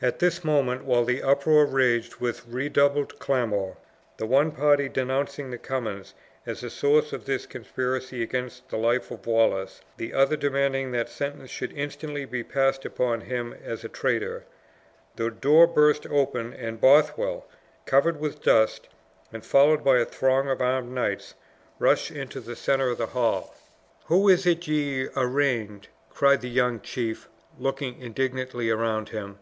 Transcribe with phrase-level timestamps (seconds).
[0.00, 3.76] At this moment, while the uproar raged with redoubled clamor
[4.16, 6.14] the one party denouncing the Cummins
[6.46, 11.08] as the source of this conspiracy against the life of Wallace; the other demanding that
[11.08, 14.44] sentence should instantly be passed upon him as a traitor
[15.16, 17.44] the door burst open and Bothwell,
[17.86, 18.88] covered with dust,
[19.32, 21.34] and followed by a throng of armed knights,
[21.80, 23.52] rushed into the center of the hall.
[24.04, 27.28] "Who is it ye arraign?" cried the young chief,
[27.58, 29.34] looking indignantly around him.